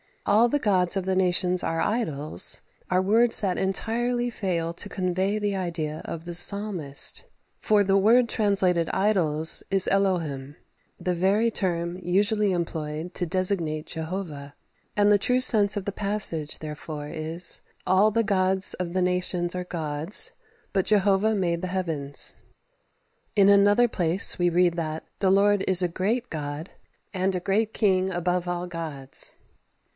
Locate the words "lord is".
25.31-25.81